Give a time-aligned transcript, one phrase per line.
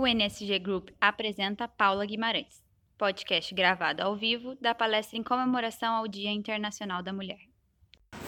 [0.00, 2.64] o NSG Group apresenta Paula Guimarães,
[2.96, 7.36] podcast gravado ao vivo da palestra em comemoração ao Dia Internacional da Mulher.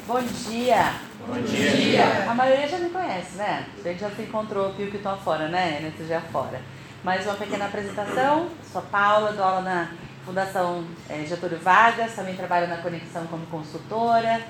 [0.07, 0.93] Bom dia!
[1.27, 2.31] Bom dia!
[2.31, 3.67] A maioria já me conhece, né?
[3.79, 5.81] A gente já se encontrou Pio que estão fora, né?
[5.81, 6.61] NSG afora.
[7.03, 8.51] Mais uma pequena apresentação.
[8.71, 9.95] Sou Paula, dou aula na
[10.27, 14.43] Fundação eh, Getúlio Vargas, também trabalho na Conexão como consultora.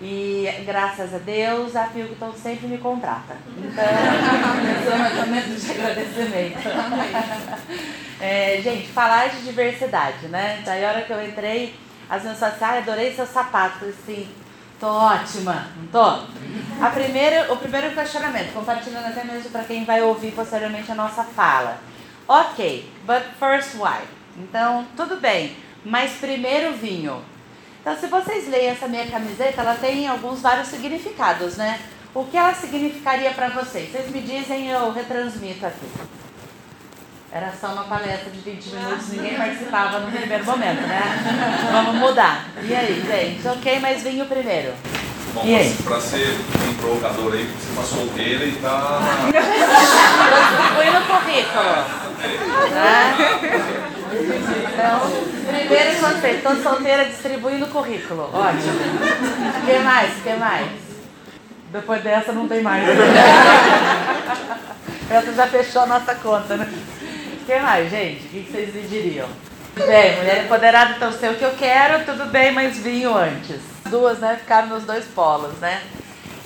[0.00, 3.36] E graças a Deus, a Pilkington sempre me contrata.
[3.56, 6.58] Então, é um momento de agradecimento.
[8.20, 10.62] É, gente, falar de diversidade, né?
[10.64, 11.74] Daí a hora que eu entrei,
[12.08, 13.80] as pessoas assim, ah, adorei seu sapato.
[13.80, 14.28] Falei assim,
[14.80, 16.22] tô ótima, não tô?
[16.82, 21.24] A primeira, o primeiro questionamento, compartilhando até mesmo para quem vai ouvir posteriormente a nossa
[21.24, 21.78] fala.
[22.26, 24.00] Ok, but first why?
[24.38, 25.54] Então, tudo bem,
[25.84, 27.22] mas primeiro vinho.
[27.84, 31.78] Então, se vocês leem essa minha camiseta, ela tem alguns vários significados, né?
[32.14, 33.92] O que ela significaria para vocês?
[33.92, 35.86] Vocês me dizem, eu retransmito aqui.
[37.30, 41.02] Era só uma palestra de 20 minutos, ninguém participava no primeiro momento, né?
[41.72, 42.46] Vamos mudar.
[42.62, 43.46] E aí, gente?
[43.48, 44.72] Ok, mas vinho primeiro.
[45.34, 45.76] Bom, E aí?
[45.84, 49.00] pra, ser bem provocador aí, você tá solteira e tá.
[50.74, 52.04] Põe no currículo.
[52.64, 53.16] Né?
[54.72, 56.36] Então, primeiro solteiro.
[56.36, 58.30] Estou solteira distribuindo currículo.
[58.32, 58.72] Ótimo.
[59.58, 60.18] O que mais?
[60.18, 60.70] O que mais?
[61.72, 62.84] Depois dessa não tem mais.
[65.10, 66.72] Essa já fechou a nossa conta, né?
[67.42, 68.26] O que mais, gente?
[68.26, 69.28] O que vocês me diriam?
[69.76, 73.60] Bem, mulher empoderada, então sei o que eu quero, tudo bem, mas vinho antes.
[73.86, 74.36] Duas, né?
[74.40, 75.82] Ficaram nos dois polos, né?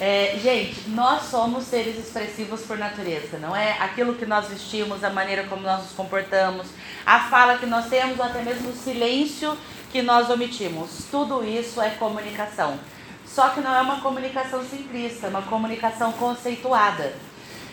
[0.01, 3.73] É, gente, nós somos seres expressivos por natureza, não é?
[3.81, 6.69] Aquilo que nós vestimos, a maneira como nós nos comportamos,
[7.05, 9.59] a fala que nós temos, ou até mesmo o silêncio
[9.91, 11.07] que nós omitimos.
[11.11, 12.79] Tudo isso é comunicação.
[13.27, 17.13] Só que não é uma comunicação simplista, é uma comunicação conceituada.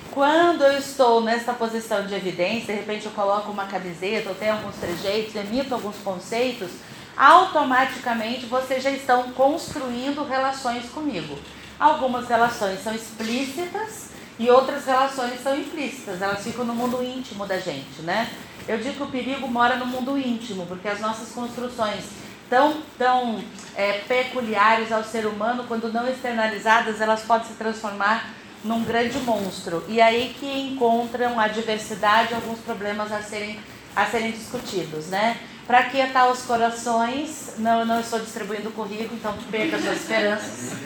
[0.09, 4.53] Quando eu estou nessa posição de evidência, de repente eu coloco uma camiseta, eu tenho
[4.53, 6.71] alguns trejeitos, emito alguns conceitos,
[7.15, 11.37] automaticamente vocês já estão construindo relações comigo.
[11.79, 14.09] Algumas relações são explícitas
[14.39, 18.29] e outras relações são implícitas, elas ficam no mundo íntimo da gente, né?
[18.67, 22.03] Eu digo que o perigo mora no mundo íntimo, porque as nossas construções
[22.49, 23.43] tão, tão
[23.75, 28.33] é, peculiares ao ser humano, quando não externalizadas, elas podem se transformar
[28.63, 29.83] num grande monstro.
[29.87, 33.59] E aí que encontram a diversidade alguns problemas a serem,
[33.95, 35.37] a serem discutidos, né?
[35.67, 40.73] Para aquietar os corações, não, eu não estou distribuindo currículo, então perca suas esperanças.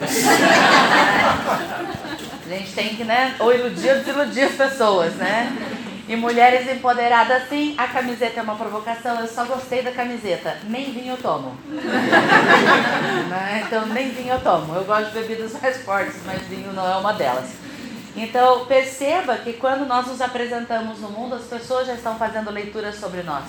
[2.46, 5.56] A gente tem que, né, ou iludir ou desiludir as pessoas, né?
[6.08, 10.90] E mulheres empoderadas, sim, a camiseta é uma provocação, eu só gostei da camiseta, nem
[10.92, 11.56] vinho eu tomo.
[13.30, 13.62] Né?
[13.64, 14.74] Então, nem vinho eu tomo.
[14.74, 17.50] Eu gosto de bebidas mais fortes, mas vinho não é uma delas.
[18.16, 22.96] Então, perceba que quando nós nos apresentamos no mundo, as pessoas já estão fazendo leituras
[22.96, 23.44] sobre nós.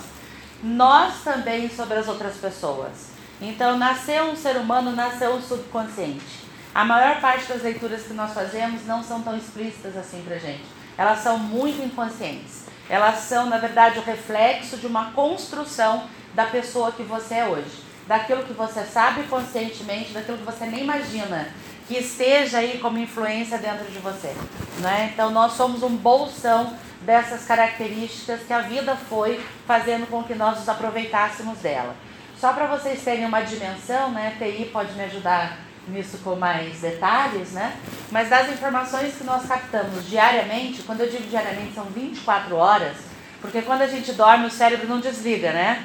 [0.62, 3.10] Nós também sobre as outras pessoas.
[3.40, 6.42] Então, nasceu um ser humano, nasceu um subconsciente.
[6.72, 10.64] A maior parte das leituras que nós fazemos não são tão explícitas assim pra gente.
[10.96, 12.66] Elas são muito inconscientes.
[12.88, 17.82] Elas são, na verdade, o reflexo de uma construção da pessoa que você é hoje.
[18.06, 21.48] Daquilo que você sabe conscientemente, daquilo que você nem imagina
[21.88, 24.34] que esteja aí como influência dentro de você.
[24.78, 25.10] Né?
[25.12, 30.58] Então, nós somos um bolsão dessas características que a vida foi fazendo com que nós
[30.58, 31.94] nos aproveitássemos dela.
[32.38, 34.34] Só para vocês terem uma dimensão, né?
[34.34, 35.58] A TI pode me ajudar
[35.88, 37.76] nisso com mais detalhes, né?
[38.10, 42.96] Mas das informações que nós captamos diariamente, quando eu digo diariamente são 24 horas,
[43.40, 45.84] porque quando a gente dorme o cérebro não desliga, né?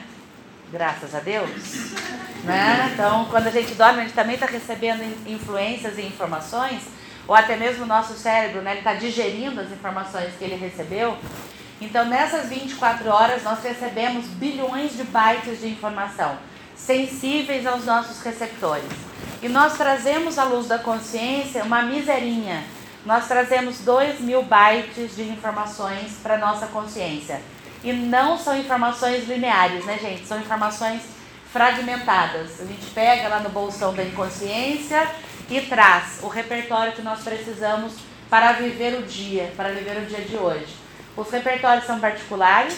[0.72, 1.50] Graças a Deus.
[2.44, 2.92] Né?
[2.94, 6.82] Então, quando a gente dorme, a gente também está recebendo in- influências e informações,
[7.28, 8.72] ou até mesmo o nosso cérebro, né?
[8.72, 11.18] ele está digerindo as informações que ele recebeu.
[11.82, 16.38] Então, nessas 24 horas, nós recebemos bilhões de bytes de informação,
[16.76, 18.88] sensíveis aos nossos receptores.
[19.44, 22.64] E nós trazemos à luz da consciência uma miserinha.
[23.06, 27.42] Nós trazemos 2 mil bytes de informações para nossa consciência.
[27.84, 30.26] E não são informações lineares, né, gente?
[30.26, 31.04] São informações
[31.52, 32.60] fragmentadas.
[32.60, 35.08] A gente pega lá no bolsão da inconsciência
[35.50, 37.94] e traz o repertório que nós precisamos
[38.30, 40.76] para viver o dia, para viver o dia de hoje.
[41.16, 42.78] Os repertórios são particulares,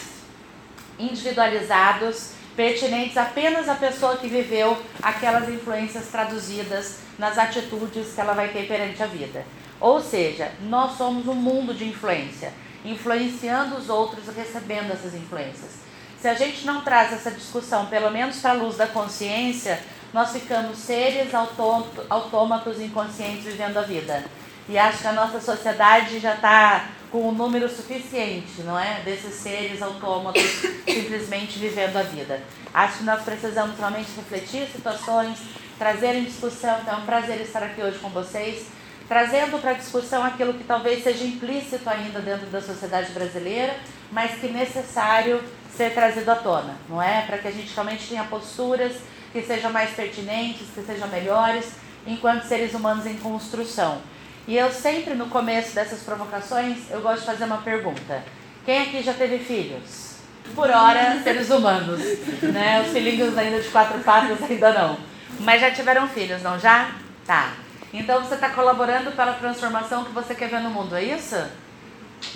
[0.98, 8.48] individualizados, pertinentes apenas à pessoa que viveu aquelas influências traduzidas nas atitudes que ela vai
[8.48, 9.44] ter perante a vida.
[9.80, 12.52] Ou seja, nós somos um mundo de influência,
[12.84, 15.80] influenciando os outros e recebendo essas influências.
[16.20, 19.80] Se a gente não traz essa discussão, pelo menos para a luz da consciência,
[20.12, 24.24] nós ficamos seres autô- autômatos inconscientes vivendo a vida.
[24.68, 29.00] E acho que a nossa sociedade já está com um número suficiente, não é?
[29.04, 30.42] Desses seres autômatos
[30.86, 32.40] simplesmente vivendo a vida.
[32.72, 35.38] Acho que nós precisamos realmente refletir situações,
[35.78, 36.78] trazer em discussão.
[36.82, 38.66] Então é um prazer estar aqui hoje com vocês,
[39.08, 43.74] trazendo para a discussão aquilo que talvez seja implícito ainda dentro da sociedade brasileira,
[44.12, 45.42] mas que é necessário
[45.76, 47.22] ser trazido à tona, não é?
[47.22, 48.92] Para que a gente realmente tenha posturas
[49.32, 51.72] que sejam mais pertinentes, que sejam melhores,
[52.06, 54.00] enquanto seres humanos em construção.
[54.46, 58.22] E eu sempre, no começo dessas provocações, eu gosto de fazer uma pergunta.
[58.64, 60.16] Quem aqui já teve filhos?
[60.54, 62.00] Por hora, seres humanos.
[62.42, 62.82] Né?
[62.84, 64.98] Os filhinhos ainda de quatro patas ainda não.
[65.38, 66.90] Mas já tiveram filhos, não já?
[67.24, 67.52] Tá.
[67.92, 71.36] Então você está colaborando pela transformação que você quer ver no mundo, é isso?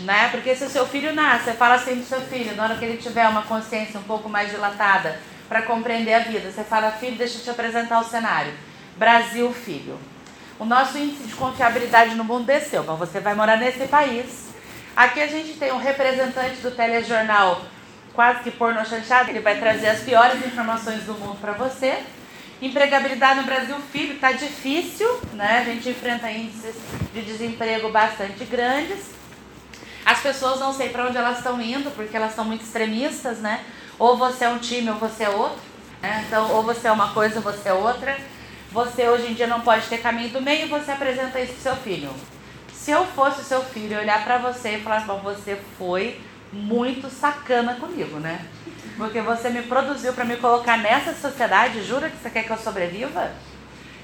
[0.01, 0.29] Né?
[0.31, 2.85] Porque se o seu filho nasce, você fala assim pro seu filho, na hora que
[2.85, 5.19] ele tiver uma consciência um pouco mais dilatada
[5.49, 8.53] para compreender a vida, você fala, filho, deixa eu te apresentar o cenário.
[8.97, 9.99] Brasil, filho.
[10.59, 14.49] O nosso índice de confiabilidade no mundo desceu, mas você vai morar nesse país.
[14.95, 17.63] Aqui a gente tem um representante do telejornal
[18.15, 21.99] quase que porno chanchado, ele vai trazer as piores informações do mundo para você.
[22.63, 25.59] Empregabilidade no Brasil, filho, está difícil, né?
[25.59, 26.77] A gente enfrenta índices
[27.13, 29.11] de desemprego bastante grandes.
[30.07, 33.65] As pessoas não sei para onde elas estão indo, porque elas são muito extremistas, né?
[33.99, 35.59] Ou você é um time ou você é outro.
[36.03, 36.25] Né?
[36.27, 38.17] Então, ou você é uma coisa ou você é outra.
[38.73, 41.63] Você hoje em dia não pode ter caminho do meio e você apresenta isso pro
[41.63, 42.11] seu filho.
[42.73, 46.21] Se eu fosse o seu filho olhar para você e falar, bom, você foi
[46.53, 48.45] muito sacana comigo, né?
[48.97, 52.59] Porque você me produziu para me colocar nessa sociedade, jura que você quer que eu
[52.59, 53.33] sobreviva?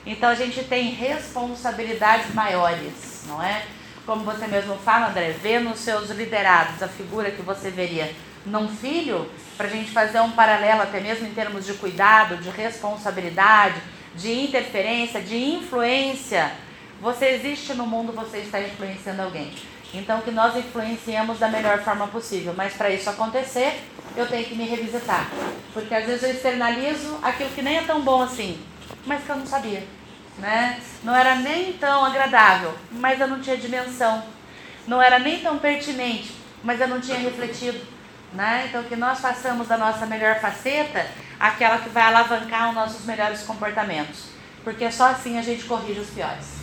[0.06, 3.64] Então a gente tem responsabilidades maiores, não é?
[4.06, 8.12] Como você mesmo fala, André, vê nos seus liderados a figura que você veria
[8.46, 12.48] num filho, para a gente fazer um paralelo até mesmo em termos de cuidado, de
[12.50, 13.80] responsabilidade,
[14.14, 16.52] de interferência, de influência.
[17.00, 19.52] Você existe no mundo, você está influenciando alguém.
[19.92, 22.54] Então, que nós influenciemos da melhor forma possível.
[22.56, 23.82] Mas para isso acontecer,
[24.16, 25.28] eu tenho que me revisitar.
[25.72, 28.60] Porque às vezes eu externalizo aquilo que nem é tão bom assim,
[29.04, 29.84] mas que eu não sabia.
[30.38, 30.80] Né?
[31.02, 34.22] Não era nem tão agradável, mas eu não tinha dimensão.
[34.86, 37.80] Não era nem tão pertinente, mas eu não tinha refletido.
[38.32, 38.66] Né?
[38.68, 41.06] Então, que nós façamos da nossa melhor faceta
[41.38, 44.26] aquela que vai alavancar os nossos melhores comportamentos.
[44.62, 46.60] Porque só assim a gente corrige os piores.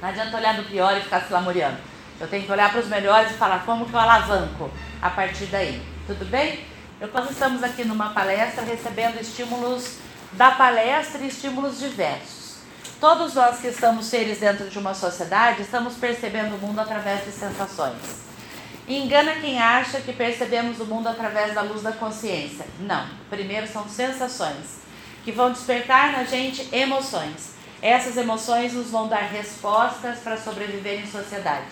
[0.00, 1.76] Não adianta olhar do pior e ficar se lamuriando.
[2.20, 4.70] Eu tenho que olhar para os melhores e falar como que eu alavanco
[5.02, 5.82] a partir daí.
[6.06, 6.64] Tudo bem?
[7.00, 9.98] Eu, nós estamos aqui numa palestra recebendo estímulos
[10.32, 12.58] da palestra e estímulos diversos.
[13.00, 17.30] Todos nós que estamos seres dentro de uma sociedade estamos percebendo o mundo através de
[17.30, 18.27] sensações.
[18.88, 22.64] Engana quem acha que percebemos o mundo através da luz da consciência.
[22.80, 23.06] Não.
[23.28, 24.78] Primeiro são sensações
[25.24, 27.54] que vão despertar na gente emoções.
[27.82, 31.66] Essas emoções nos vão dar respostas para sobreviver em sociedade.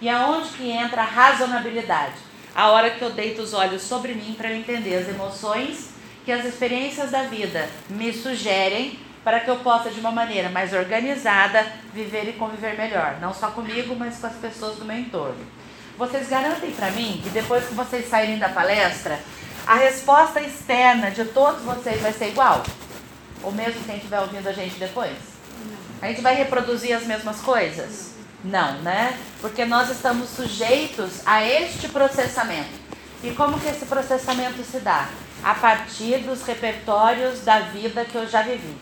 [0.00, 2.14] E aonde que entra a razonabilidade?
[2.54, 5.90] A hora que eu deito os olhos sobre mim para entender as emoções
[6.24, 10.72] que as experiências da vida me sugerem para que eu possa, de uma maneira mais
[10.72, 13.18] organizada, viver e conviver melhor.
[13.20, 15.44] Não só comigo, mas com as pessoas do meu entorno.
[16.02, 19.20] Vocês garantem para mim que depois que vocês saírem da palestra,
[19.64, 22.64] a resposta externa de todos vocês vai ser igual?
[23.40, 25.16] Ou mesmo quem estiver ouvindo a gente depois?
[26.00, 28.14] A gente vai reproduzir as mesmas coisas?
[28.42, 29.16] Não, né?
[29.40, 32.80] Porque nós estamos sujeitos a este processamento.
[33.22, 35.08] E como que esse processamento se dá?
[35.44, 38.76] A partir dos repertórios da vida que eu já vivi.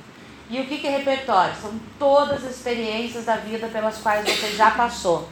[0.49, 1.54] E o que, que é repertório?
[1.61, 5.28] São todas as experiências da vida pelas quais você já passou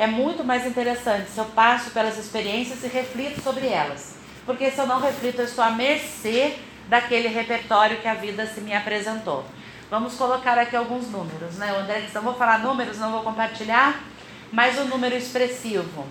[0.00, 4.14] é muito mais interessante se eu passo pelas experiências e reflito sobre elas.
[4.46, 6.54] Porque se eu não reflito, eu estou à mercê
[6.88, 9.44] daquele repertório que a vida se me apresentou.
[9.90, 11.76] Vamos colocar aqui alguns números, né?
[11.78, 14.02] André não vou falar números, não vou compartilhar,
[14.50, 16.06] mas um número expressivo.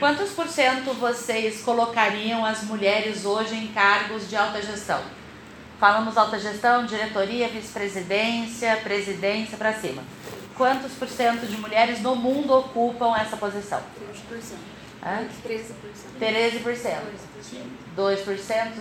[0.00, 5.00] Quantos por cento vocês colocariam as mulheres hoje em cargos de alta gestão?
[5.78, 10.02] Falamos alta gestão, diretoria, vice-presidência, presidência para cima
[10.60, 13.80] quantos por cento de mulheres no mundo ocupam essa posição?
[14.30, 14.56] 13%.
[15.02, 15.24] Hã?
[15.48, 15.72] 13%.
[16.20, 16.98] 13%.
[17.96, 18.26] 2%,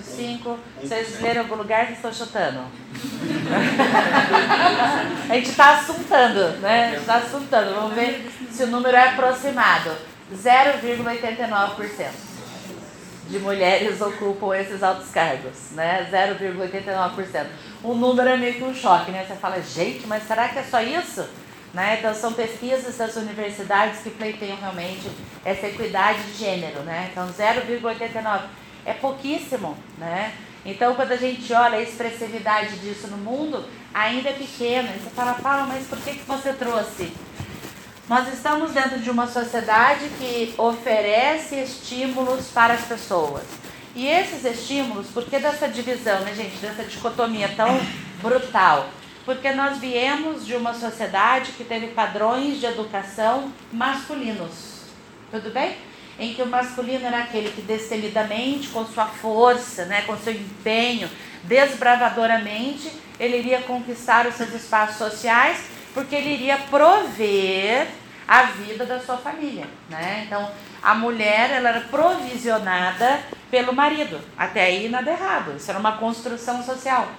[0.04, 0.58] 5%.
[0.82, 2.60] Vocês leram algum lugar que estão chutando?
[5.30, 6.88] a gente está assuntando, né?
[6.88, 7.74] A gente está assuntando.
[7.74, 9.92] Vamos ver se o número é aproximado.
[10.36, 12.10] 0,89%
[13.30, 16.10] de mulheres ocupam esses altos cargos, né?
[16.12, 17.46] 0,89%.
[17.82, 19.26] O número é meio que um choque, né?
[19.26, 21.26] Você fala, gente, mas será que é só isso?
[21.74, 21.98] Né?
[22.00, 25.10] Então, são pesquisas das universidades que pleiteiam realmente
[25.46, 26.80] essa equidade de gênero.
[26.82, 27.10] Né?
[27.12, 28.42] Então, 0,89
[28.86, 29.78] é pouquíssimo.
[29.98, 30.34] Né?
[30.66, 34.90] Então, quando a gente olha a expressividade disso no mundo, ainda é pequena.
[34.94, 37.12] Você fala, fala, mas por que, que você trouxe
[38.08, 43.44] Nós estamos dentro de uma sociedade que oferece estímulos para as pessoas.
[43.96, 47.80] E esses estímulos, por que dessa divisão, né, gente, dessa dicotomia tão
[48.22, 48.90] brutal?
[49.26, 54.84] Porque nós viemos de uma sociedade que teve padrões de educação masculinos.
[55.32, 55.76] Tudo bem?
[56.18, 61.10] Em que o masculino era aquele que destemidamente, com sua força, né, com seu empenho,
[61.44, 65.60] desbravadoramente, ele iria conquistar os seus espaços sociais,
[65.94, 67.88] porque ele iria prover
[68.28, 70.24] a vida da sua família, né?
[70.26, 74.20] Então, a mulher, ela era provisionada pelo marido.
[74.38, 75.56] Até aí nada errado.
[75.58, 77.10] Isso era uma construção social.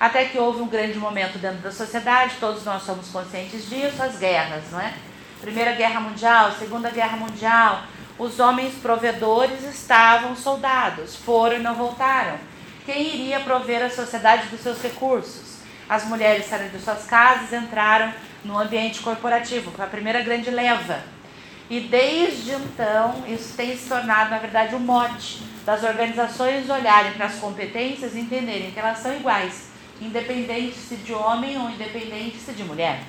[0.00, 4.18] Até que houve um grande momento dentro da sociedade, todos nós somos conscientes disso, as
[4.18, 4.94] guerras, não é?
[5.42, 7.82] Primeira Guerra Mundial, Segunda Guerra Mundial,
[8.18, 12.38] os homens provedores estavam soldados, foram e não voltaram.
[12.86, 15.58] Quem iria prover a sociedade dos seus recursos?
[15.86, 18.10] As mulheres saíram de suas casas, entraram
[18.42, 20.98] no ambiente corporativo, foi a primeira grande leva.
[21.68, 27.12] E desde então, isso tem se tornado, na verdade, o um mote das organizações olharem
[27.12, 29.69] para as competências e entenderem que elas são iguais,
[30.00, 33.02] independente se de homem ou independente se de mulher.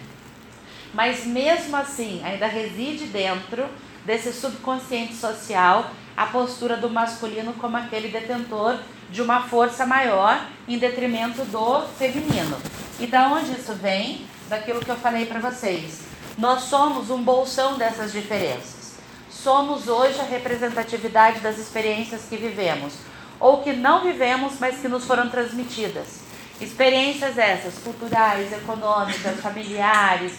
[0.93, 3.65] Mas mesmo assim, ainda reside dentro
[4.05, 8.77] desse subconsciente social a postura do masculino como aquele detentor
[9.09, 12.57] de uma força maior em detrimento do feminino.
[12.99, 14.25] E da onde isso vem?
[14.51, 16.01] daquilo que eu falei para vocês.
[16.37, 18.95] Nós somos um bolsão dessas diferenças.
[19.29, 22.93] Somos hoje a representatividade das experiências que vivemos,
[23.39, 26.19] ou que não vivemos, mas que nos foram transmitidas.
[26.61, 30.33] Experiências essas, culturais, econômicas, familiares,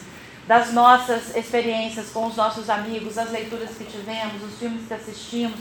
[0.47, 5.59] das nossas experiências com os nossos amigos, as leituras que tivemos, os filmes que assistimos.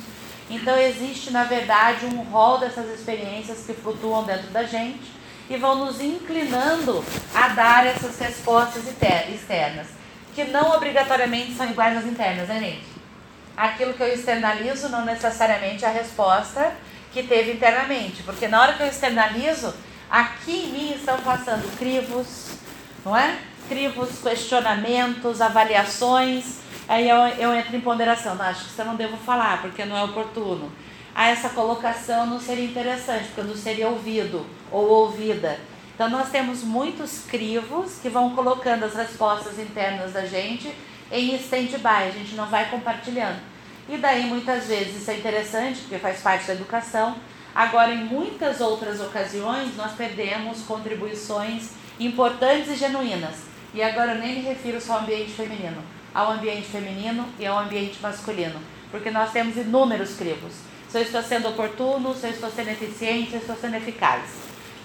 [0.49, 5.11] Então existe, na verdade, um rol dessas experiências que flutuam dentro da gente
[5.49, 7.03] e vão nos inclinando
[7.33, 9.87] a dar essas respostas externas,
[10.35, 12.85] que não obrigatoriamente são iguais às internas, né, gente?
[13.55, 16.71] Aquilo que eu externalizo não necessariamente é a resposta
[17.11, 19.73] que teve internamente, porque na hora que eu externalizo,
[20.11, 22.51] aqui em mim estão passando crivos,
[23.03, 23.37] não é?
[23.69, 26.59] Crivos, questionamentos, avaliações.
[26.87, 29.97] Aí eu, eu entro em ponderação, não, acho que eu não devo falar, porque não
[29.97, 30.69] é oportuno
[31.13, 35.59] a essa colocação não seria interessante, porque não seria ouvido ou ouvida.
[35.93, 40.73] Então nós temos muitos crivos que vão colocando as respostas internas da gente
[41.11, 43.39] em stand-by, a gente não vai compartilhando.
[43.89, 47.15] E daí muitas vezes isso é interessante, porque faz parte da educação.
[47.53, 53.35] Agora, em muitas outras ocasiões, nós perdemos contribuições importantes e genuínas.
[53.73, 55.81] E agora eu nem me refiro só ao ambiente feminino,
[56.13, 61.23] ao ambiente feminino e ao ambiente masculino, porque nós temos inúmeros crivos se eu estou
[61.23, 64.23] sendo oportuno, se eu estou sendo eficiente, se eu estou sendo eficaz.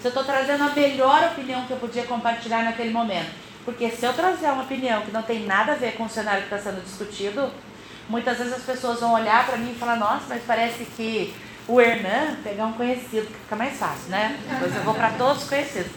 [0.00, 3.30] Se eu estou trazendo a melhor opinião que eu podia compartilhar naquele momento.
[3.64, 6.44] Porque se eu trazer uma opinião que não tem nada a ver com o cenário
[6.44, 7.50] que está sendo discutido,
[8.08, 11.34] muitas vezes as pessoas vão olhar para mim e falar, nossa, mas parece que
[11.68, 14.38] o Hernan, pegar um conhecido, que fica mais fácil, né?
[14.48, 15.90] Depois eu vou para todos os conhecidos.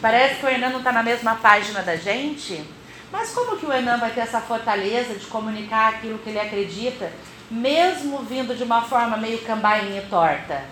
[0.00, 2.62] Parece que o Hernan não está na mesma página da gente,
[3.10, 7.12] mas como que o Hernan vai ter essa fortaleza de comunicar aquilo que ele acredita
[7.50, 10.62] mesmo vindo de uma forma meio cambainha e torta?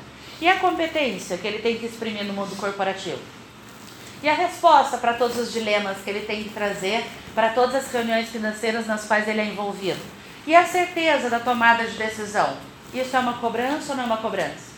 [0.41, 3.21] E a competência que ele tem que exprimir no mundo corporativo?
[4.23, 7.93] E a resposta para todos os dilemas que ele tem que trazer para todas as
[7.93, 10.01] reuniões financeiras nas quais ele é envolvido?
[10.47, 12.57] E a certeza da tomada de decisão?
[12.95, 14.73] Isso é uma cobrança ou não é uma cobrança?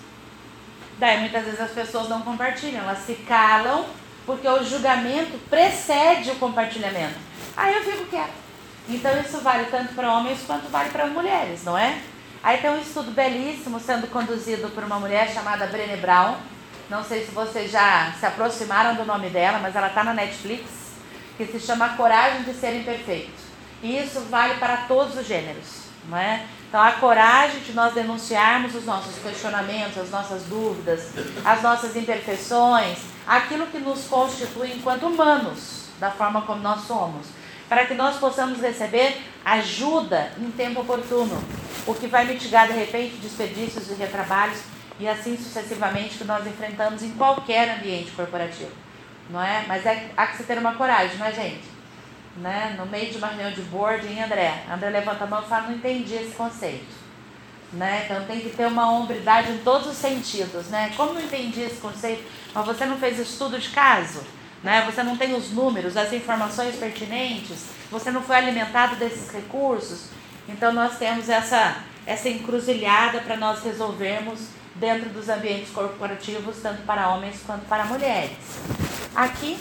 [0.99, 3.85] Daí muitas vezes as pessoas não compartilham, elas se calam
[4.25, 7.15] porque o julgamento precede o compartilhamento.
[7.57, 8.47] Aí eu fico quieto.
[8.89, 12.01] Então isso vale tanto para homens quanto vale para mulheres, não é?
[12.43, 16.37] Aí tem um estudo belíssimo sendo conduzido por uma mulher chamada Brené Brown.
[16.89, 20.65] Não sei se vocês já se aproximaram do nome dela, mas ela está na Netflix,
[21.37, 23.33] que se chama Coragem de Ser Imperfeito.
[23.83, 26.47] E isso vale para todos os gêneros, não é?
[26.69, 31.11] Então a coragem de nós denunciarmos os nossos questionamentos, as nossas dúvidas,
[31.45, 37.27] as nossas imperfeições, aquilo que nos constitui enquanto humanos, da forma como nós somos
[37.69, 41.43] para que nós possamos receber ajuda em tempo oportuno,
[41.87, 44.61] o que vai mitigar de repente desperdícios e retrabalhos
[44.99, 48.71] e assim sucessivamente que nós enfrentamos em qualquer ambiente corporativo,
[49.29, 49.65] não é?
[49.67, 51.76] Mas é, há que se ter uma coragem, não é, gente?
[52.37, 52.75] Né?
[52.79, 55.69] No meio de uma reunião de board, em André, André levanta a mão e fala,
[55.69, 57.07] não entendi esse conceito.
[57.73, 58.03] Né?
[58.05, 60.93] Então tem que ter uma hombridade em todos os sentidos, né?
[60.97, 62.23] Como não entendi esse conceito,
[62.55, 64.23] mas você não fez estudo de caso?
[64.67, 64.83] né?
[64.85, 70.09] você não tem os números, as informações pertinentes, você não foi alimentado desses recursos.
[70.49, 77.09] Então nós temos essa, essa encruzilhada para nós resolvermos dentro dos ambientes corporativos, tanto para
[77.09, 78.37] homens quanto para mulheres.
[79.15, 79.57] Aqui,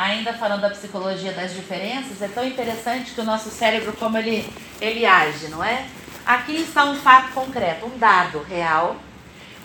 [0.00, 4.50] ainda falando da psicologia das diferenças, é tão interessante que o nosso cérebro, como ele,
[4.80, 5.84] ele age, não é?
[6.24, 8.96] Aqui está um fato concreto, um dado real,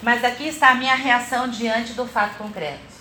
[0.04, 2.96] mas aqui está a minha reação diante do fato concreto.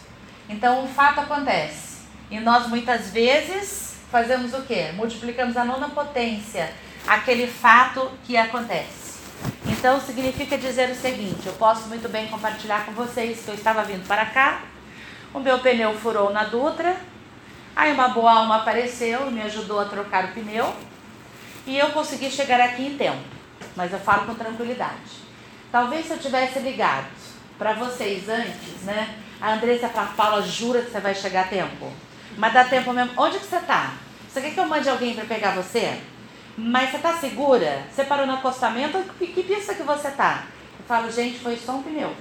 [0.48, 4.92] Então, um fato acontece e nós muitas vezes fazemos o quê?
[4.94, 6.72] Multiplicamos a nona potência
[7.04, 9.18] aquele fato que acontece.
[9.66, 13.82] Então, significa dizer o seguinte: eu posso muito bem compartilhar com vocês que eu estava
[13.82, 14.62] vindo para cá,
[15.32, 16.96] o meu pneu furou na Dutra,
[17.74, 20.74] aí uma boa alma apareceu e me ajudou a trocar o pneu,
[21.66, 23.24] e eu consegui chegar aqui em tempo,
[23.74, 25.24] mas eu falo com tranquilidade.
[25.72, 27.08] Talvez se eu tivesse ligado
[27.58, 29.16] para vocês antes, né?
[29.40, 31.92] A Andressa para a Paula jura que você vai chegar a tempo.
[32.36, 33.12] Mas dá tempo mesmo.
[33.16, 33.94] Onde que você está?
[34.28, 36.00] Você quer que eu mande alguém para pegar você?
[36.56, 37.82] Mas você está segura?
[37.90, 39.02] Você parou no acostamento?
[39.18, 40.44] Que, pista que você está?
[40.78, 42.14] Eu falo, gente, foi só um pneu.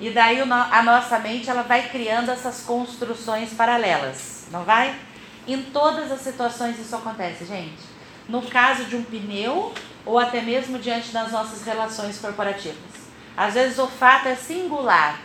[0.00, 4.94] E daí a nossa mente ela vai criando essas construções paralelas, não vai?
[5.46, 7.82] Em todas as situações isso acontece, gente.
[8.28, 9.72] No caso de um pneu
[10.06, 12.76] ou até mesmo diante das nossas relações corporativas.
[13.36, 15.18] Às vezes o fato é singular,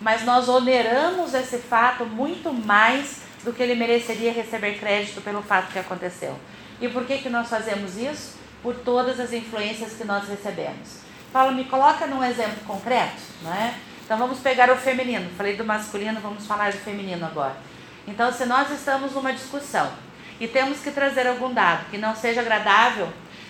[0.00, 5.72] mas nós oneramos esse fato muito mais do que ele mereceria receber crédito pelo fato
[5.72, 6.38] que aconteceu.
[6.80, 8.36] E por que, que nós fazemos isso?
[8.62, 11.04] Por todas as influências que nós recebemos.
[11.32, 13.74] Paulo, me coloca num exemplo concreto, não é?
[14.04, 15.30] Então vamos pegar o feminino.
[15.36, 17.56] Falei do masculino, vamos falar do feminino agora.
[18.06, 19.90] Então, se nós estamos numa discussão
[20.38, 23.08] e temos que trazer algum dado que não seja agradável,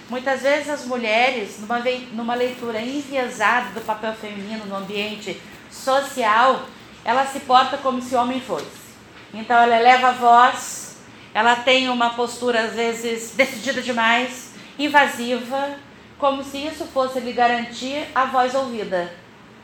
[0.09, 1.83] muitas vezes as mulheres, numa,
[2.13, 6.67] numa leitura enviesada do papel feminino no ambiente social,
[7.05, 8.85] ela se porta como se homem fosse.
[9.33, 10.99] Então, ela eleva a voz,
[11.35, 15.77] ela tem uma postura às vezes decidida demais, invasiva,
[16.19, 19.13] como se isso fosse lhe garantir a voz ouvida.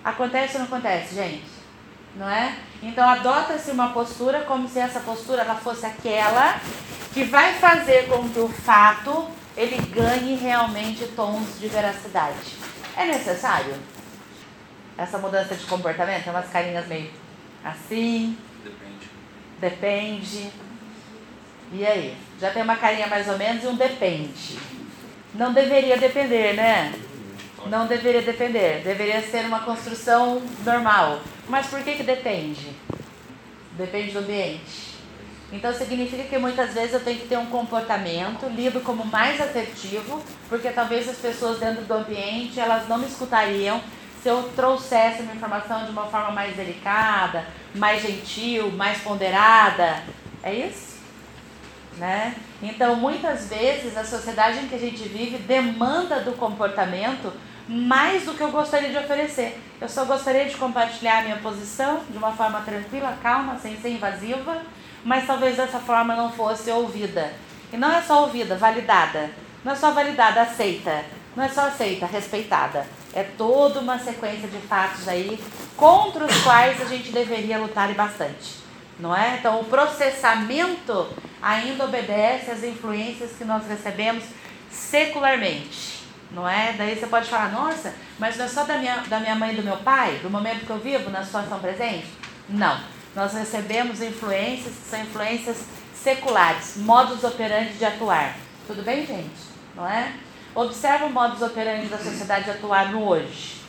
[0.05, 1.60] Acontece ou não acontece, gente?
[2.17, 2.57] Não é?
[2.83, 6.61] Então adota-se uma postura como se essa postura ela fosse aquela
[7.13, 12.57] que vai fazer com que o fato ele ganhe realmente tons de veracidade.
[12.97, 13.75] É necessário
[14.97, 16.25] essa mudança de comportamento?
[16.25, 17.11] Tem umas carinhas meio
[17.65, 18.37] assim.
[18.63, 19.11] Depende.
[19.61, 20.51] Depende.
[21.73, 22.17] E aí?
[22.41, 24.59] Já tem uma carinha mais ou menos e um depende.
[25.35, 26.93] Não deveria depender, né?
[27.67, 28.83] Não deveria depender.
[28.83, 31.21] Deveria ser uma construção normal.
[31.49, 32.75] Mas por que, que depende?
[33.73, 34.91] Depende do ambiente.
[35.53, 40.23] Então significa que muitas vezes eu tenho que ter um comportamento lido como mais assertivo,
[40.49, 43.81] porque talvez as pessoas dentro do ambiente elas não me escutariam
[44.23, 50.03] se eu trouxesse uma informação de uma forma mais delicada, mais gentil, mais ponderada.
[50.43, 51.01] É isso?
[51.97, 52.35] Né?
[52.63, 57.33] Então, muitas vezes, a sociedade em que a gente vive demanda do comportamento
[57.71, 59.57] mais do que eu gostaria de oferecer.
[59.81, 63.91] Eu só gostaria de compartilhar a minha posição de uma forma tranquila, calma, sem ser
[63.91, 64.63] invasiva,
[65.05, 67.33] mas talvez dessa forma não fosse ouvida.
[67.73, 69.31] E não é só ouvida, validada.
[69.65, 71.05] Não é só validada, aceita.
[71.37, 72.85] Não é só aceita, respeitada.
[73.15, 75.39] É toda uma sequência de fatos aí
[75.77, 78.57] contra os quais a gente deveria lutar e bastante.
[78.99, 79.37] Não é?
[79.39, 81.07] Então, o processamento
[81.41, 84.25] ainda obedece às influências que nós recebemos
[84.69, 86.00] secularmente,
[86.33, 86.75] não é?
[86.75, 89.57] Daí você pode falar, nossa, mas não é só da minha, da minha mãe e
[89.57, 92.07] do meu pai, do momento que eu vivo, na situação presente?
[92.49, 92.81] Não.
[93.15, 95.65] Nós recebemos influências que são influências
[95.95, 98.37] seculares, modos operandi de atuar.
[98.67, 99.51] Tudo bem, gente?
[99.75, 100.13] Não é?
[100.55, 103.61] Observa o operandi da sociedade de atuar no hoje.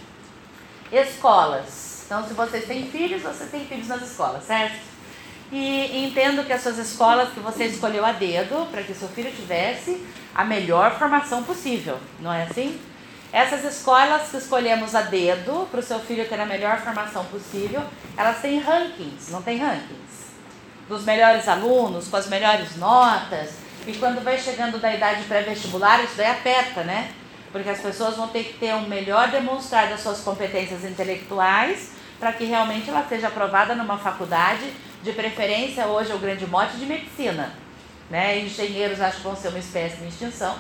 [0.92, 2.04] Escolas.
[2.06, 4.76] Então, se vocês têm filhos, vocês têm filhos nas escolas, certo?
[5.52, 9.32] E entendo que as suas escolas que você escolheu a dedo para que seu filho
[9.32, 10.02] tivesse
[10.34, 12.80] a melhor formação possível, não é assim?
[13.34, 17.82] Essas escolas que escolhemos a dedo para o seu filho ter a melhor formação possível,
[18.18, 20.32] elas têm rankings, não tem rankings?
[20.88, 23.52] Dos melhores alunos, com as melhores notas.
[23.88, 27.12] E quando vai chegando da idade pré-vestibular, isso daí aperta, né?
[27.52, 32.34] Porque as pessoas vão ter que ter um melhor demonstrar das suas competências intelectuais para
[32.34, 34.72] que realmente ela seja aprovada numa faculdade
[35.04, 37.52] de preferência hoje é o grande mote de medicina.
[38.10, 38.40] Né?
[38.40, 40.56] Engenheiros acho que vão ser uma espécie de extinção.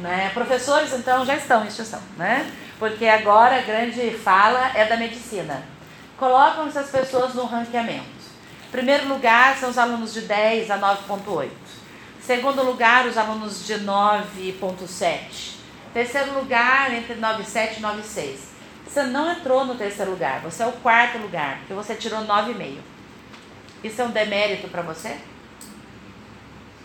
[0.00, 0.30] Né?
[0.32, 2.50] Professores, então, já estão em extinção, né?
[2.78, 5.62] porque agora a grande fala é da medicina.
[6.16, 8.18] Colocam essas pessoas no ranqueamento.
[8.70, 11.50] Primeiro lugar são os alunos de 10 a 9,8.
[12.20, 15.54] Segundo lugar, os alunos de 9,7.
[15.94, 18.36] Terceiro lugar, entre 9,7 e 9,6.
[18.86, 22.78] Você não entrou no terceiro lugar, você é o quarto lugar, porque você tirou 9,5.
[23.82, 25.16] Isso é um demérito para você?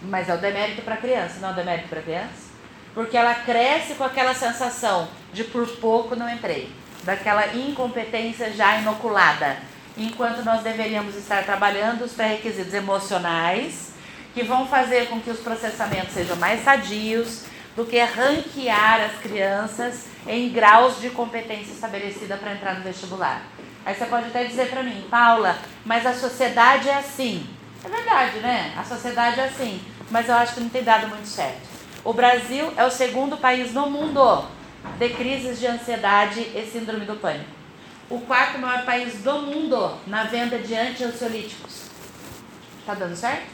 [0.01, 2.53] Mas é o um demérito para a criança, não é um demérito para a criança?
[2.93, 6.71] Porque ela cresce com aquela sensação de por pouco não entrei,
[7.03, 9.57] daquela incompetência já inoculada.
[9.95, 13.93] enquanto nós deveríamos estar trabalhando os pré-requisitos emocionais,
[14.33, 20.05] que vão fazer com que os processamentos sejam mais sadios, do que ranquear as crianças
[20.27, 23.41] em graus de competência estabelecida para entrar no vestibular.
[23.85, 27.45] Aí você pode até dizer para mim, Paula, mas a sociedade é assim.
[27.83, 28.73] É verdade, né?
[28.77, 31.67] A sociedade é assim, mas eu acho que não tem dado muito certo.
[32.03, 34.45] O Brasil é o segundo país no mundo
[34.97, 37.49] de crises de ansiedade e síndrome do pânico.
[38.09, 41.83] O quarto maior país do mundo na venda de anti-ansiolíticos.
[42.85, 43.47] Tá dando certo?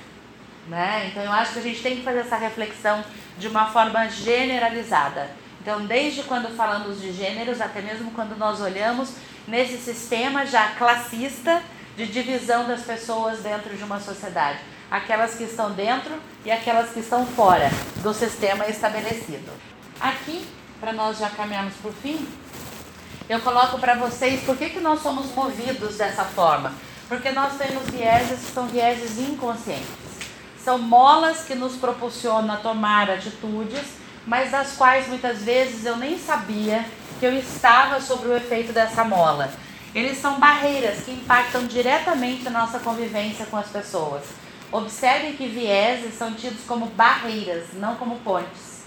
[0.68, 1.08] Né?
[1.10, 3.04] Então eu acho que a gente tem que fazer essa reflexão
[3.38, 5.30] de uma forma generalizada.
[5.62, 9.14] Então, desde quando falamos de gêneros, até mesmo quando nós olhamos
[9.50, 11.62] nesse sistema já classista
[11.98, 14.60] de divisão das pessoas dentro de uma sociedade,
[14.90, 16.14] aquelas que estão dentro
[16.46, 19.52] e aquelas que estão fora do sistema estabelecido.
[20.00, 20.48] Aqui,
[20.80, 22.26] para nós já caminharmos por fim,
[23.28, 26.74] eu coloco para vocês por que, que nós somos movidos dessa forma.
[27.08, 29.88] Porque nós temos vieses que são vieses inconscientes.
[30.64, 33.84] São molas que nos proporcionam tomar atitudes,
[34.26, 36.86] mas das quais muitas vezes eu nem sabia
[37.20, 39.52] que eu estava sob o efeito dessa mola.
[39.94, 44.24] Eles são barreiras que impactam diretamente a nossa convivência com as pessoas.
[44.72, 48.84] Observem que vieses são tidos como barreiras, não como pontes.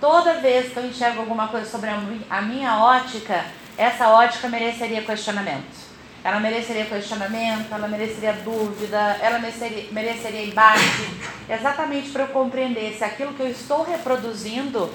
[0.00, 1.88] Toda vez que eu enxergo alguma coisa sobre
[2.28, 3.44] a minha ótica,
[3.78, 5.92] essa ótica mereceria questionamento.
[6.24, 11.08] Ela mereceria questionamento, ela mereceria dúvida, ela mereceria, mereceria embate,
[11.48, 14.90] exatamente para eu compreender se aquilo que eu estou reproduzindo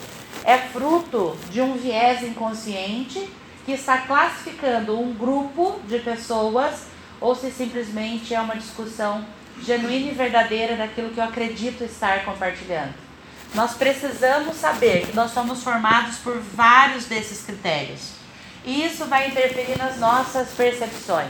[0.47, 3.29] é fruto de um viés inconsciente
[3.65, 6.85] que está classificando um grupo de pessoas
[7.19, 9.25] ou se simplesmente é uma discussão
[9.61, 12.93] genuína e verdadeira daquilo que eu acredito estar compartilhando.
[13.53, 18.11] Nós precisamos saber que nós somos formados por vários desses critérios.
[18.63, 21.27] E isso vai interferir nas nossas percepções.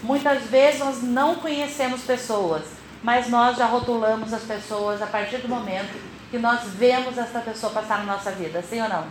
[0.00, 2.62] Muitas vezes nós não conhecemos pessoas,
[3.02, 7.72] mas nós já rotulamos as pessoas a partir do momento que nós vemos essa pessoa
[7.72, 9.06] passar na nossa vida, sim ou não?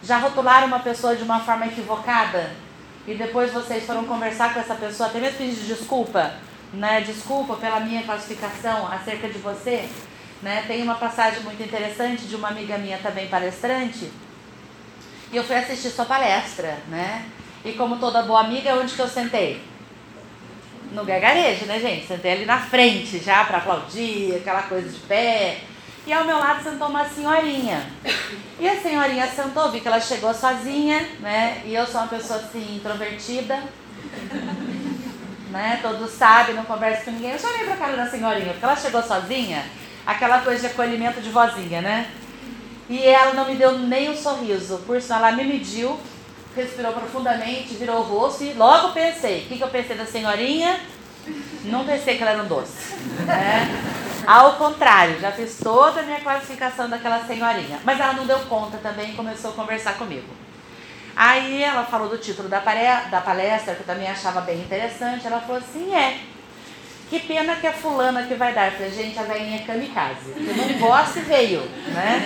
[0.00, 2.52] Já rotularam uma pessoa de uma forma equivocada?
[3.04, 6.34] E depois vocês foram conversar com essa pessoa, até mesmo pedir desculpa,
[6.72, 7.00] né?
[7.00, 9.88] Desculpa pela minha classificação acerca de você,
[10.40, 10.62] né?
[10.68, 14.08] Tem uma passagem muito interessante de uma amiga minha também palestrante,
[15.32, 17.24] e eu fui assistir sua palestra, né?
[17.64, 19.60] E como toda boa amiga, onde que eu sentei?
[20.92, 22.06] No gargarejo, né, gente?
[22.06, 25.62] Sentei ali na frente já para aplaudir, aquela coisa de pé.
[26.10, 27.86] E ao meu lado sentou uma senhorinha.
[28.58, 31.62] E a senhorinha sentou, vi que ela chegou sozinha, né?
[31.64, 33.62] E eu sou uma pessoa assim, introvertida.
[35.52, 35.78] né?
[35.80, 37.30] Todos sabem, não converso com ninguém.
[37.30, 39.64] Eu já olhei pra cara da senhorinha, porque ela chegou sozinha,
[40.04, 42.10] aquela coisa de acolhimento de vozinha, né?
[42.88, 44.78] E ela não me deu nem um sorriso.
[44.78, 45.96] Por sinal, ela me mediu,
[46.56, 49.44] respirou profundamente, virou o rosto e logo pensei.
[49.44, 50.80] O que, que eu pensei da senhorinha?
[51.66, 52.96] Não pensei que ela era um doce.
[53.24, 54.00] Né?
[54.30, 57.80] Ao contrário, já fiz toda a minha classificação daquela senhorinha.
[57.82, 60.28] Mas ela não deu conta também e começou a conversar comigo.
[61.16, 65.26] Aí ela falou do título da palestra, que eu também achava bem interessante.
[65.26, 66.20] Ela falou assim: é,
[67.08, 68.70] que pena que a fulana que vai dar.
[68.70, 70.30] Falei, gente, a velhinha é kamikaze.
[70.36, 72.22] Eu não gosto e veio, né?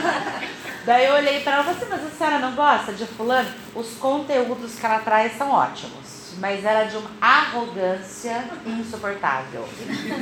[0.86, 3.50] Daí eu olhei para ela e falei assim, mas a senhora não gosta de fulano?
[3.74, 6.19] Os conteúdos que ela traz são ótimos.
[6.38, 9.68] Mas era de uma arrogância insuportável.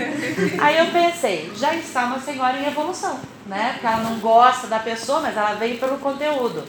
[0.61, 3.73] Aí eu pensei, já está uma senhora em evolução, né?
[3.73, 6.65] Porque ela não gosta da pessoa, mas ela veio pelo conteúdo.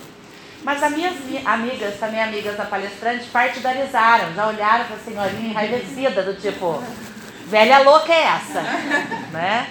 [0.63, 6.21] Mas as minhas amigas, também amigas da palestrante, partidarizaram, já olharam para a senhorinha enraivecida,
[6.21, 6.83] do tipo,
[7.45, 8.61] velha louca é essa,
[9.31, 9.69] né?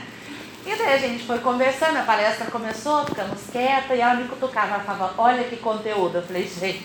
[0.67, 4.75] E daí a gente foi conversando, a palestra começou, ficamos quieta e ela me cutucava,
[4.75, 6.17] ela falava, olha que conteúdo.
[6.17, 6.85] Eu falei, gente,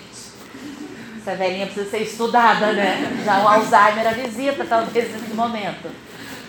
[1.24, 3.22] essa velhinha precisa ser estudada, né?
[3.24, 5.90] Já o Alzheimer a visita, talvez, nesse momento.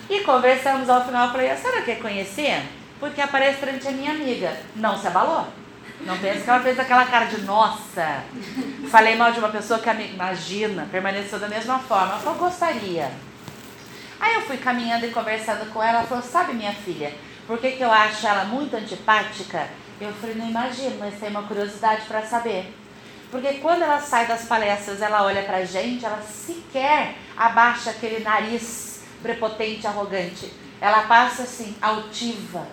[0.08, 2.62] E conversamos ao final, eu falei, a senhora quer conhecer?
[3.00, 4.54] Porque a palestrante é minha amiga.
[4.76, 5.46] Não se abalou.
[6.02, 8.22] Não pensa que ela fez aquela cara de nossa.
[8.90, 12.12] Falei mal de uma pessoa que imagina, permaneceu da mesma forma.
[12.12, 13.10] Ela falou, gostaria.
[14.20, 17.12] Aí eu fui caminhando e conversando com ela, ela falou, sabe minha filha,
[17.46, 19.68] por que, que eu acho ela muito antipática?
[20.00, 22.72] Eu falei, não imagino, mas tem uma curiosidade para saber.
[23.30, 29.00] Porque quando ela sai das palestras, ela olha pra gente, ela sequer abaixa aquele nariz
[29.22, 30.52] prepotente, arrogante.
[30.80, 32.66] Ela passa assim, altiva.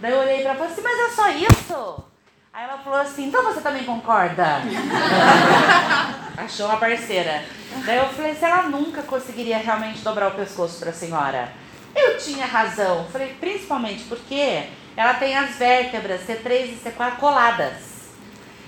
[0.00, 2.04] Daí eu olhei para ela e falei assim, mas é só isso?
[2.52, 4.62] Aí ela falou assim, então você também concorda?
[6.36, 7.44] Achou uma parceira.
[7.84, 11.52] Daí eu falei, se ela nunca conseguiria realmente dobrar o pescoço para a senhora.
[11.94, 13.06] Eu tinha razão.
[13.10, 17.93] Falei, principalmente porque ela tem as vértebras C3 e C4 coladas.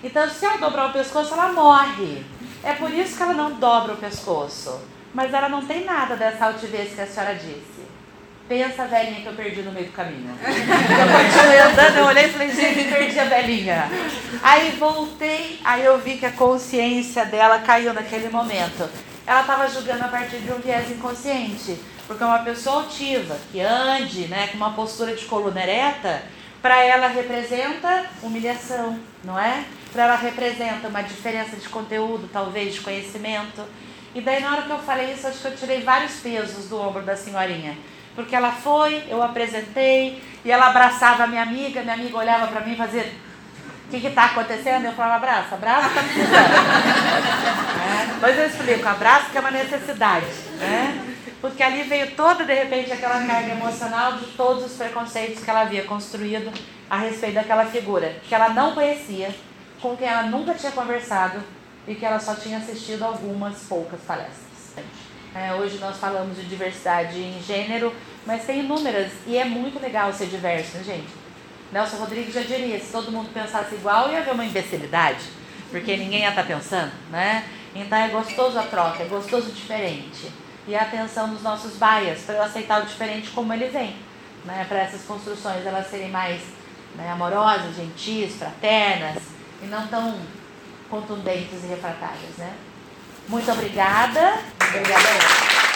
[0.02, 2.24] Então, se ela dobrar o pescoço, ela morre.
[2.62, 4.80] É por isso que ela não dobra o pescoço.
[5.14, 7.86] Mas ela não tem nada dessa altivez que a senhora disse.
[8.48, 10.30] Pensa a velhinha que eu perdi no meio do caminho.
[10.38, 13.90] Eu continuei andando, eu olhei e falei, gente, perdi a velhinha.
[14.40, 18.88] Aí voltei, aí eu vi que a consciência dela caiu naquele momento.
[19.26, 21.76] Ela estava julgando a partir de um viés inconsciente.
[22.06, 26.22] Porque uma pessoa altiva, que ande né, com uma postura de coluna ereta,
[26.62, 29.64] para ela representa humilhação, não é?
[29.96, 33.62] Para ela representa uma diferença de conteúdo, talvez, de conhecimento.
[34.14, 36.78] E daí, na hora que eu falei isso, acho que eu tirei vários pesos do
[36.78, 37.78] ombro da senhorinha.
[38.14, 42.60] Porque ela foi, eu apresentei, e ela abraçava a minha amiga, minha amiga olhava para
[42.60, 43.10] mim e fazia:
[43.86, 44.84] O que está acontecendo?
[44.84, 46.02] Eu falava: Abraça, abraça, está
[48.02, 50.26] é, depois eu explico: abraço que é uma necessidade.
[50.58, 51.16] Né?
[51.40, 55.62] Porque ali veio toda, de repente, aquela carga emocional de todos os preconceitos que ela
[55.62, 56.52] havia construído
[56.90, 59.34] a respeito daquela figura, que ela não conhecia,
[59.80, 61.42] com quem ela nunca tinha conversado
[61.86, 64.46] e que ela só tinha assistido algumas poucas palestras.
[65.34, 70.12] É, hoje nós falamos de diversidade em gênero, mas tem inúmeras e é muito legal
[70.12, 71.08] ser diverso, né, gente?
[71.70, 75.24] Nelson Rodrigues já diria: se todo mundo pensasse igual, ia haver uma imbecilidade,
[75.70, 77.44] porque ninguém ia estar pensando, né?
[77.74, 80.32] Então é gostoso a troca, é gostoso o diferente.
[80.66, 83.94] E a atenção dos nossos bias, para eu aceitar o diferente como ele vem,
[84.44, 84.64] né?
[84.66, 86.40] Para essas construções elas serem mais
[86.94, 90.18] né, amorosas, gentis, fraternas e não tão
[90.88, 92.52] contundentes e refratárias, né?
[93.28, 94.38] Muito obrigada.
[94.62, 95.75] Obrigada.